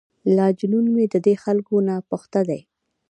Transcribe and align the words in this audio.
لا 0.35 0.45
جنون 0.59 0.85
مې 0.93 1.05
ددې 1.13 1.35
خلکو 1.43 1.73
ناپخته 1.89 2.41
دی. 2.49 2.61